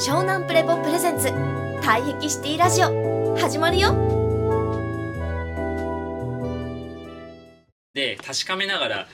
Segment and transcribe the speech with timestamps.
[0.00, 1.28] 湘南プレポプレゼンツ。
[1.28, 3.36] 退癖シティラジオ。
[3.36, 3.92] 始まるよ。
[7.92, 9.08] で確かめながら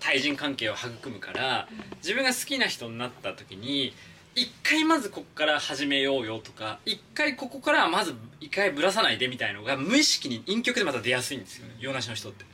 [0.00, 1.68] 対人関係を育むから
[1.98, 3.92] 自分が好きな人になった時に
[4.34, 12.46] 一回まずここから始めようよとか一回ここからはまず一回ぶらさないでみたいのが無意識に陰極でまた出やすいんですよ洋梨の人って。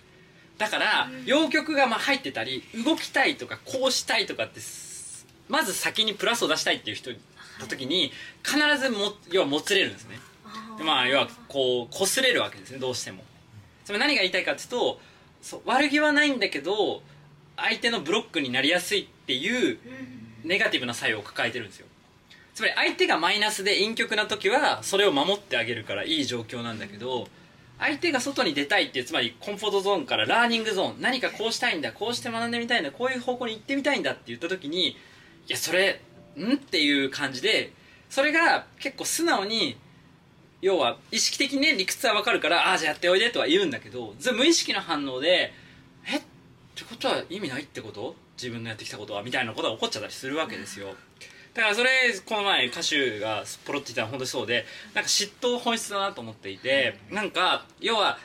[0.58, 4.58] だから陽極がまあ入ってたり動きたいとかこうしたいとかって
[5.48, 7.13] まず先にプラスを出したいっていう人
[7.62, 8.12] の時に
[8.44, 10.18] 必ずも要はもつれるんですね。
[10.79, 13.25] でまあ要はこう擦れるわけですねどうしても。
[13.85, 15.00] つまり何が言いたいかっていうと
[15.40, 17.02] そう悪気はないんだけど
[17.57, 19.79] 相手のブロックになりやすいっていう
[20.44, 21.86] ネガティブな作用を抱えてるんですよ。
[22.54, 27.26] つまり相手がマイナスで陰極な時はそれを守ってあげるからいい状況なんだけど
[27.79, 34.97] 相手が外に出たいっていうつまりコンフォートゾーンからラーニングゾーン何かこうしたいんだこうして学んでみたいんだこういう方向に行ってみたいんだって言った時にい
[35.48, 36.00] やそれ
[36.39, 36.55] ん？
[36.55, 37.72] っていう感じで
[38.11, 39.77] それが結構素直に
[40.61, 45.52] 要は意識的にね理屈は分かるからああじゃあやっておいでとは言うんだけど無意識の反応で
[46.06, 46.19] え？
[46.19, 46.20] っ
[46.74, 48.14] てことは意味ないってこと？
[48.36, 49.22] 自分のやってきたことは？
[49.22, 50.94] みたいなことが起こっちゃったりするわけですよ。
[51.55, 51.91] だからそれ
[52.24, 58.19] この前歌手がポロって言ったら本当にそうでなんか嫉妬本質だなと思っていてなんか要は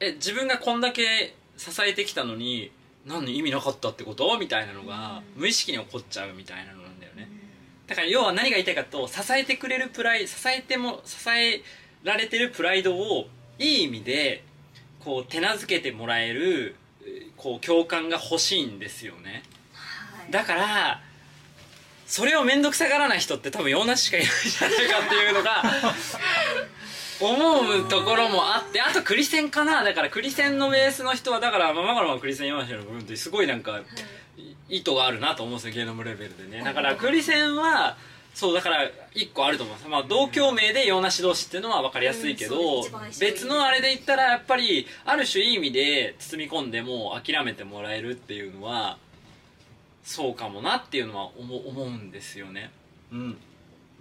[0.00, 2.72] え自分がこんだけ支えてきたのに
[3.06, 4.36] 何意味なかったってこと？
[4.38, 6.82] みたいなのが無意識に起こっちゃうみたいなの
[7.86, 11.62] だから要は何が言いたいかと支えてくれるプライ支えても支え
[12.02, 13.26] られてるプライドを
[13.58, 14.42] いい意味で
[15.04, 19.42] こう手なずけてもらえるえーこう共感が欲しいんですよね。
[20.30, 21.02] だから
[22.06, 25.62] それを面倒くさがらない人って多分洋梨しかいないんじゃないかっていうのが
[27.26, 29.82] 思うところもあってあとクリセンかな。
[29.82, 33.80] だからクリセンのベースの人はだからまあマカロンはクリセン洋梨の部分ってすごいなんか
[34.68, 36.64] 意図があるなと思うんですよゲノムレベルでね。
[36.64, 37.96] だからクリセンは
[38.34, 42.82] そうだから一個あると思います、まあ、同郷名で洋梨同士っていうのは分かりやすいけど、
[43.20, 48.98] 別のあれで言ったらやっぱりある種いい意味で包み込んでも諦めてもらえるっていうのは
[50.02, 52.72] そうかもなっていうのは思うんですよね。
[53.12, 53.36] うん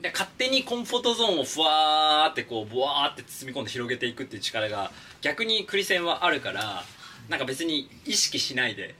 [0.02, 6.84] で勝手にコンフォートゾーンをふわーってこうブワーって包み込んで広げていくっていう力が逆にクリセンはあるから
[7.30, 8.96] なんか別に意識しないで、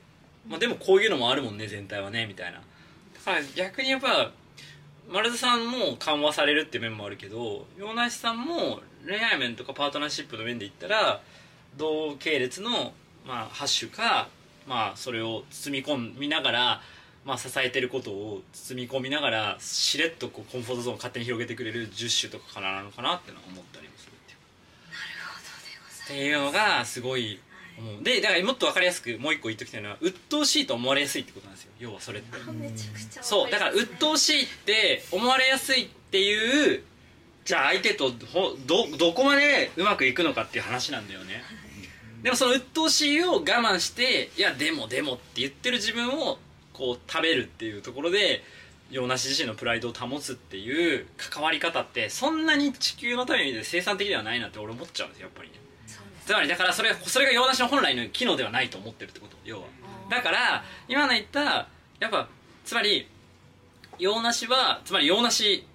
[0.48, 2.60] まあ、でもこういうのもあるもんね全体はねみたいな。
[2.60, 2.64] だ
[3.26, 4.32] から逆にやっぱ
[5.10, 11.22] 丸田さんも緩和されるっていう面もあるけど洋梨さんも恋愛面とかパートナーシップの面で言ったら
[11.78, 12.94] 同系列の、
[13.28, 14.30] まあ、ハッシュか、
[14.68, 16.82] まあ、それを包み込みながら、
[17.26, 24.40] まあ、支えてることを包み込みながらしれっとこうコンフォートゾーンを勝手に広げてくれる10種とかからなのかなってのは思ったりもするっていう
[26.04, 27.40] っていうのがすごい
[27.78, 28.04] 思う。
[28.04, 31.72] でだからもっと分かりやすくもう一個言っときたいのは鬱陶しいと思われやすいってことなんですよ。
[31.80, 32.38] 要はそれって。
[33.22, 36.84] そうだから鬱陶しいって思われやすいっていう
[37.46, 41.42] じゃあ相手とほどどこまでうまくいくのかっていう話なんだよね。
[42.22, 46.38] でもその鬱陶しいを我慢していやでもでもって言ってる自分を
[46.84, 48.44] こう食べるっていうところで
[48.92, 55.56] 洋梨自身のプライドを保つっていう関わり方ってそんなに地球のために生産的ではないなって俺思っちゃうんですよやっぱりね。
[56.26, 59.68] つまりだからそれそれが洋梨の本来の機能ではないと思ってるってこと要は。
[60.10, 61.70] だから今の言った
[62.02, 62.28] やっぱ
[62.66, 63.08] つまり
[63.98, 65.66] 洋梨はつまり洋梨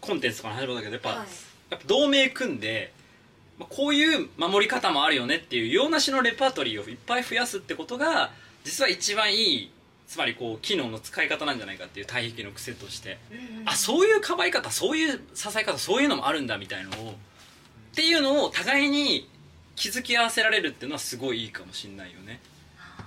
[0.00, 1.18] コンテンツとかの始まるんだけどやっぱ,、はい。
[1.68, 2.90] やっぱ同盟組んで
[3.58, 8.30] まあこういう守り方もあるよねっていう洋梨のレパートリーをいっぱい増やすってことが
[8.64, 9.70] 実は一番いい
[10.12, 13.16] つまりこう機能の使い方なんじゃないかっていう体壁の癖として、
[13.64, 17.14] あそういう可愛い方そういう支え方そういうのもあるんだみたいのをっ
[17.94, 19.26] ていうのを互いに
[19.74, 22.40] 気づき合わせられるっていうのはすごいいいかもしんないよね。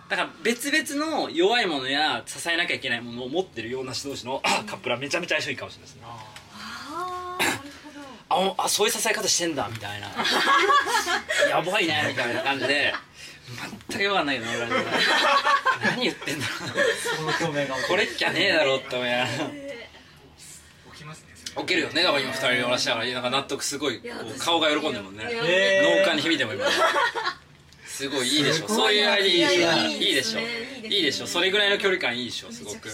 [0.10, 6.02] だから別々の弱いものや支えなきゃいけないものを持ってるような人同士のあカップルはめちゃめちゃ相性いいかもしれないですね。
[6.08, 10.08] ああなるほどあおあそういう支え方してんだみたいな。
[11.52, 12.96] やばいねみたいな感じで。
[13.90, 14.68] 全く分かんないけど俺は
[15.84, 16.46] 何言ってんだ。
[16.46, 16.54] ろ
[17.16, 19.28] その共鳴がうこれっきゃねえだろって思いながら。
[20.94, 21.62] 起きますねそれ。
[21.62, 23.12] 起きるよねだから今二人でおらしながら。
[23.12, 24.02] なんか納得すごい
[24.40, 25.24] 顔が喜んでるもんね。
[25.84, 26.66] 脳幹に響いても今。
[27.86, 28.68] すごいいいでしょ。
[28.68, 30.42] すごいそういうアイディいやいでしょいいですね
[30.84, 31.28] いいでしょ。
[31.28, 32.90] それぐらいの距離感いいでしょすごく。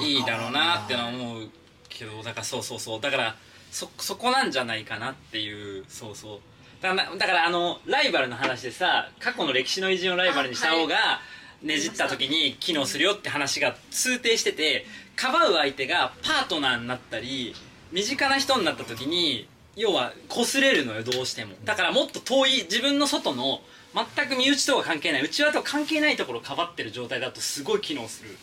[0.00, 1.50] いいだろうなってのは思う
[1.88, 3.00] けどだからそうそうそう。
[3.00, 3.36] だから
[3.70, 6.40] そそこなんじゃないかなっていうそうそう。
[6.80, 11.20] だからだからあのライバルの話でさ過去の歴史の偉人をライバルにした方が
[11.62, 17.54] ねじった時に機能するよって話が通底しててかばう相手がパートナーになったり
[17.90, 21.54] 身近な人になった時に要は擦れるのよどうしても。
[21.64, 23.60] だからもっと遠い自分の外の
[23.94, 28.36] 全く身内とは関係ない内輪と関係ないところをかばってる状態だとすごい機能する。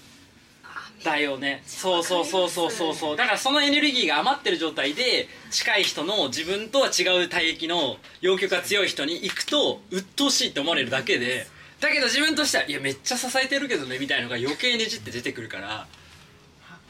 [1.03, 1.61] だよね。
[1.67, 3.17] そうそうそうそうそうそう。
[3.17, 11.47] だからそのエネルギーが余ってる状態で近い人の自分とは違う体域の要求が強い人に行くと鬱陶しいって思われるだけで
[11.79, 15.87] だけど自分としてはいやめっちゃ支えてるけどねみたいのが余計ねじって出てくるから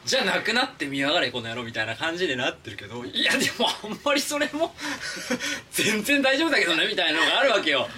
[0.04, 4.72] じゃあなくなって見やがれこの野郎みたいな感じになってるけどいやでもあんまりそれも
[5.72, 7.88] 全然大丈夫だけどねみたいなのがあるわけよ。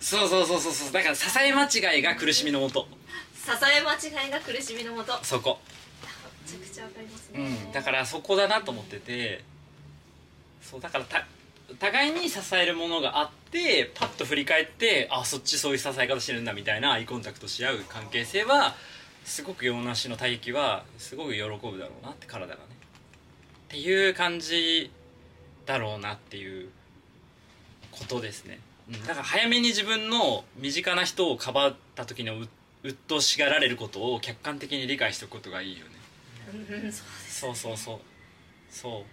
[0.00, 0.92] そうそうそうそうそう。
[0.92, 2.86] だから支え間違いが苦しみのもと。
[3.34, 5.18] 支え間違いが苦しみのもと。
[5.24, 5.58] そこ。
[6.44, 9.42] めちゃくちゃわかりますね、うん、だからそこだなと思ってて。
[10.62, 11.26] そうだからた
[11.78, 18.74] 互いに支えるものがあってパッと振り返ってあそっちそういう支え方してるんだみたいなアイコンタクトし合う関係性は
[19.24, 21.48] すごく洋梨の体液はすごく喜ぶ
[21.78, 22.60] だろうなって体がね。
[23.68, 24.90] っていう感じ
[25.66, 26.68] だろうなっていう
[27.90, 32.48] ことですね、うん、だから早めに自分の身近な人をかばった時のう
[32.84, 35.92] 鬱陶しがられることを客観的に理解しておくことがいいよね。
[36.82, 37.98] うんそうそうそうそう。
[38.70, 39.04] そ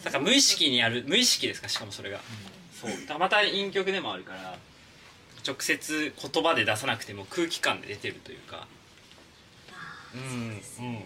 [0.00, 0.04] う。
[0.04, 1.68] だから無意識にやる無意識ですか？
[1.68, 2.20] しかもそれが、
[2.90, 3.00] そう。
[3.00, 4.58] だからまた陰極でもあるから
[5.46, 8.66] 直接言葉で出さなくても空気感で出てるというか。
[10.14, 11.04] うんうん。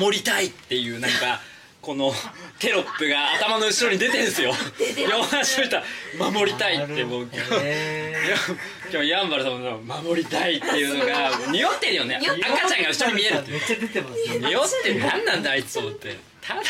[0.00, 1.40] 守りたいっていうなんか
[1.82, 2.12] この
[2.58, 4.52] テロップが頭の後ろに出てるんですよ。
[5.08, 5.84] 両足見たら
[6.30, 7.28] 守りたいってもう
[7.62, 8.14] え
[8.90, 12.16] 今日ヤンバルさんの守りたいっていうのが 匂ってるよね。
[12.16, 16.60] 赤ちゃんが後ろに見えるってめっちゃ出てますよ匂って何なんだあいつと思ってただ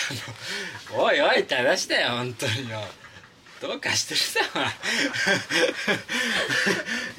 [0.96, 2.80] のおいおいって話だよ本当によ。
[3.60, 4.40] どうかしてるさ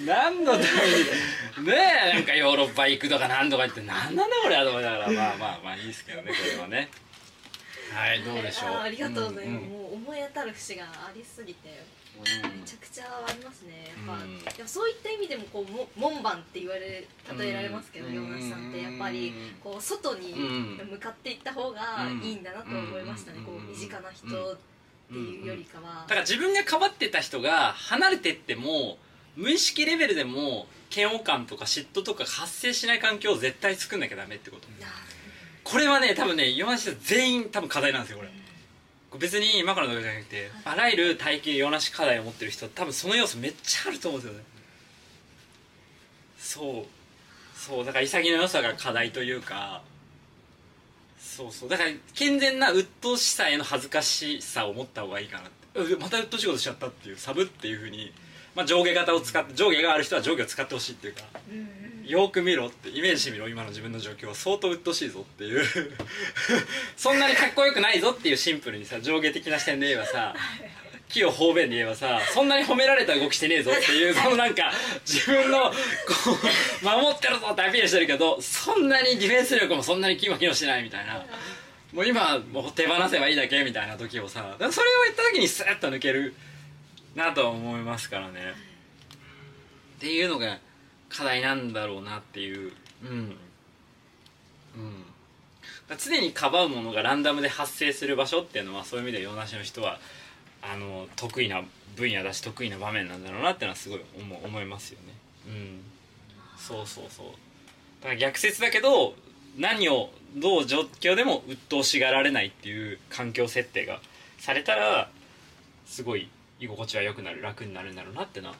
[0.06, 0.70] 何のために
[1.68, 1.76] ね
[2.12, 6.90] えなんかヨーロッパ行くとか何とか言って何なんだこれはと思いながらまあまあまあいいですけどねこれはね。
[7.94, 8.82] はいどうでしょう。
[8.82, 9.70] ありがとうございます、んん。
[9.70, 11.70] もう思い当たる節がありすぎて。
[11.70, 11.76] うん
[12.24, 13.94] めちゃくちゃありますね。
[13.96, 14.40] やっぱ、うん。
[14.40, 18.16] でもそういった意味でもこうも門番って言われ例えられますけどうん。
[18.16, 18.82] 洋梨さんって。
[18.82, 19.34] やっぱり
[19.64, 20.90] こう外にうん。
[20.92, 23.46] 向かっていった方がいいんだなと思いましたね、うん。
[23.46, 24.58] こう身近な人っ
[25.10, 28.98] ていうよりかは、だから自分がかばってた人が離れてっても
[29.36, 34.68] 無意識レベルでも嫌悪感とか嫉妬とか発生しない環境を絶対作んなきゃダメってこと。
[34.82, 34.88] あ
[35.64, 38.30] これはね多分ね洋梨全員多分課題なんですよこれ
[39.18, 44.46] 別に今からのだけじゃなくてあらゆる体型洋梨課題を持ってる人多分その要素めっちゃあると思うんですよね。
[46.40, 46.86] そう。
[47.58, 47.86] そう。
[47.86, 49.82] だから潔の良さが課題というか
[51.20, 51.70] そうそう。
[51.70, 55.96] だから健全な鬱陶しさへの恥ずかしさを持った方がいいかなって。
[55.98, 58.12] また鬱陶しいことしちゃったっていうサブっていうふうに、
[58.58, 61.22] まあ、上下型を使って上下がある人は上下を使ってほしいっていうか
[62.04, 65.64] よく見ろってイメージしてみろ今の自分の状況は相当鬱陶しいぞっていう。
[66.98, 70.34] そんなにかっこよくないぞっていうシンプルにさ上下的な視点で言えばさ
[71.08, 74.74] 木を方便で言えばさそんなに褒められた動きしてねえぞっていうそのなんか
[75.06, 75.74] 自分のこ
[76.82, 81.24] う守ってるぞってアピールしてるけどそんなにディフェンス力もそんなに機能してないみたいな。
[81.94, 86.34] もう今もう手放せばいいだけみたいな時をさそれを言った時にスッと抜ける
[87.18, 88.54] なとは思いますからね。
[89.98, 90.60] っていうのが
[91.10, 92.72] 課題なんだろうなっていう。
[93.04, 93.10] うん。
[93.10, 93.36] うん。
[95.90, 100.00] だ常にかばうものがランダムで発生する場所っていうのはそういう意味で洋梨の人は
[100.62, 101.64] あの得意な
[101.96, 105.14] 分野だし得意な場面なんだろうなっていうのはすごい思思いますよね。
[105.48, 105.82] うん。
[106.60, 107.26] そうそうそう。
[108.02, 109.16] だから逆説だけど
[109.58, 114.02] 何をどう状況でも鬱陶しがられないっていう環境設定が
[114.38, 115.10] されたら
[115.88, 118.56] すごい居心地は良くなる楽になるんだろうなってのは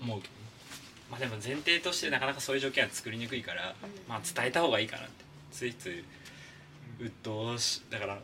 [0.00, 0.40] 思うけどね。
[1.10, 3.74] まあでも前提としてなかなかそういう条件は作りにくいから、
[4.08, 5.24] まあ伝えた方がいいかなって。
[5.52, 6.04] ついつい
[7.00, 8.18] 鬱陶しだから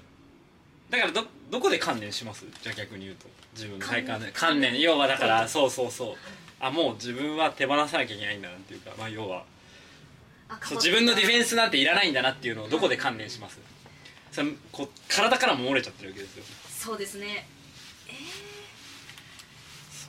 [0.90, 2.44] だからどどこで観念します？
[2.62, 3.26] じゃあ逆に言うと。
[3.54, 4.30] 自分の体感で。
[4.32, 4.80] 観念。
[4.80, 6.14] 要はだからそうそうそう。
[6.60, 8.90] あもう自分は手放さなきゃいけないんだなっていうか。
[8.98, 9.44] まあ要は
[10.48, 13.58] あそう自分のディフェンススなんていらないんだなっていうのをどこで観念します？
[14.30, 16.44] それこう体からも漏れちゃってるわけですよ。
[16.68, 17.46] そうですね。
[18.06, 18.16] そう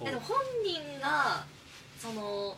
[0.03, 1.45] でも本人が
[1.99, 2.57] その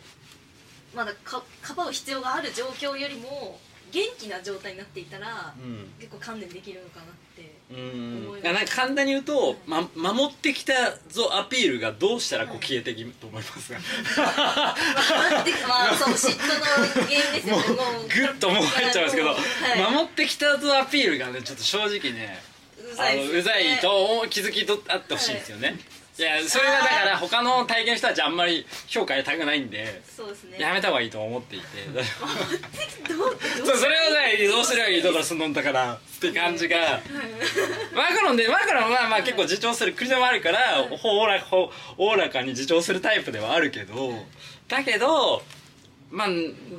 [0.96, 3.60] まだかかばう必要がある状況よりも
[3.92, 5.90] 元気な状態になっていたらうん。
[6.00, 8.26] 結構観念できるのかなってうん。
[8.28, 8.54] 思います。
[8.54, 10.74] なんか簡単に言うと、ま、守ってきた
[11.10, 12.68] ぞアピールがどうしたらこうはい。
[12.68, 13.80] 消えていくと思いますが、
[14.18, 17.64] まあでまあそう嫉妬の原因ですよね。
[17.64, 19.38] もうもうグッともう入っちゃいますけど、はい。
[19.94, 22.40] 守ってきたぞアピールがねちょっと正直ね
[22.80, 23.26] うあざいね。
[23.26, 25.80] のうざいと気づきとあってほしいんですよね、
[26.20, 30.58] い、やそれはだから他の体験の人たちあんまり評価高くないんでそうですね。
[30.60, 31.66] やめた方がいいと思っていて。
[33.64, 37.02] そうそれをねどうすればいいとかすんのんだからって感じが。
[37.94, 44.26] マクロンでマクロンはまあまあ結構自重する国でもあるからおおらかおおらかに自重するタイプではあるけど
[44.68, 45.44] だけど
[46.10, 46.28] まあ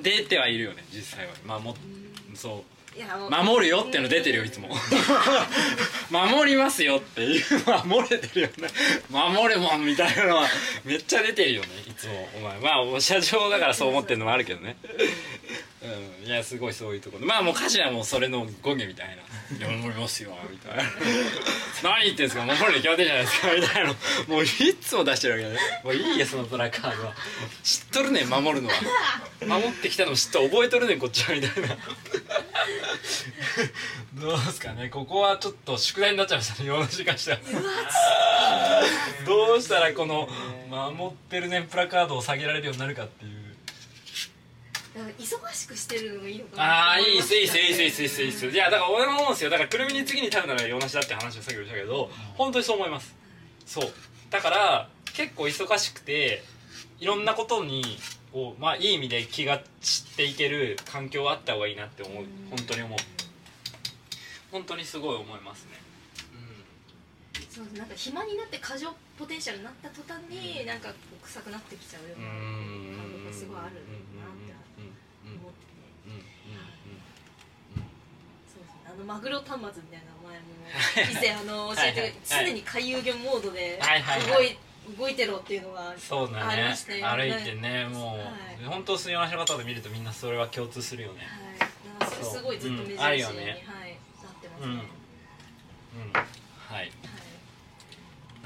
[0.02, 1.32] 出てはいるよね実際は。
[1.44, 1.76] まあも
[2.38, 2.64] そ
[2.94, 2.98] う。
[2.98, 3.30] いやもう。
[3.30, 4.68] 守るよっていうの出てるよいつも。
[6.10, 7.22] 守りますよって。
[7.22, 7.44] い う
[7.84, 8.68] 守れてるよね。
[9.10, 10.48] 守るもんみたいなのは
[10.84, 12.28] めっちゃ出てるよねいつも。
[12.36, 12.58] お前。
[12.58, 14.76] まあ社長だからそう思ってるのもあるけどね。
[15.82, 16.26] うん。
[16.26, 17.26] いやすごいそういうところ。
[17.26, 19.14] まあもう歌詞はもうそれの語源みたいな
[19.56, 20.82] 「いや守りますよ」みたいな
[21.82, 23.88] 「何言ってんすか守るに決まってるじゃないですか」みたいな。
[23.88, 24.48] のもうい
[24.80, 25.60] つも出してるわけね。
[25.84, 27.14] もういいやそのプラカードは。
[27.62, 28.74] 知っとるねん守るのは。
[29.46, 31.76] 守ってきたのも知っと覚えとるねんこっちはみたいな
[34.14, 34.88] どうですかね。
[34.88, 36.68] ここはちょっと宿題になっちゃいましたね。
[36.68, 37.38] 世の中からしたら
[39.26, 40.28] どうしたらこの
[40.68, 43.38] 守ってるねんプラカードを下げられるようになるかっていう。
[45.16, 46.62] 忙しくしてるのがいいのかな。
[46.64, 48.46] ああいいっすいいっすいいいっすいいっすいいっすいいっす。
[48.48, 49.50] いやだから俺も思うんですよ。
[49.50, 53.14] だからくるみに次に食べたのが洋梨だって話をさっきしたけど本当にそう思います。
[53.64, 53.92] そう。
[54.30, 56.42] だから結構忙しくて
[56.98, 57.98] いろんなことに
[58.38, 62.24] こうまあいい意味で気が散っていける環境はあった方がいいなって思う。
[62.50, 62.98] 本当に思う。
[64.52, 65.70] 本当にすごい思いますね。
[67.50, 72.94] そうなんか暇になって過剰ポテンシャルになった途端になんかこう臭くなってきちゃうよううなん。
[72.94, 75.74] 感覚がすごいあるなってうん思ってて。
[76.06, 76.14] うん。
[76.14, 76.22] うん。
[78.46, 78.86] そうですね。
[78.86, 82.10] あのマグロ端末みたいなお前も以前あの教えてはい
[82.46, 82.46] はい。
[82.46, 83.80] 常に回遊魚モードで
[84.30, 84.54] 動い
[84.96, 86.74] 動いてろっていうのがそうだね。
[87.02, 88.64] 歩いてねもう、はい。
[88.66, 91.20] 本当水曜の方で見るとみんなそれは共通するよね。
[91.98, 92.24] はい。
[92.24, 93.64] すごいずっと目印に、そううんあるよね。
[93.66, 93.90] はい、
[94.22, 94.70] なってますね、うん。
[94.70, 94.80] うん。
[96.12, 96.74] はい。
[96.76, 96.92] はい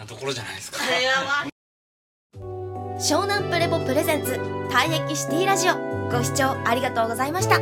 [0.02, 0.78] なところじゃないですか。
[0.78, 1.46] これは
[2.98, 4.32] 湘南プレボプレゼンツ
[4.70, 5.74] 退役シティラジオ。
[6.10, 7.58] ご視聴ありがとうございました。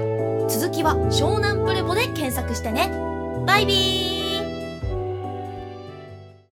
[0.49, 2.91] 続きは湘南プレボで検索してね。
[3.47, 4.20] バイビー